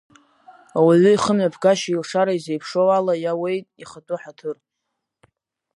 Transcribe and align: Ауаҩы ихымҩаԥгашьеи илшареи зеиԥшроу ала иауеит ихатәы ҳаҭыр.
Ауаҩы 0.77 1.11
ихымҩаԥгашьеи 1.13 1.93
илшареи 1.95 2.43
зеиԥшроу 2.43 2.89
ала 2.97 3.13
иауеит 3.23 3.65
ихатәы 3.81 4.15
ҳаҭыр. 4.21 4.57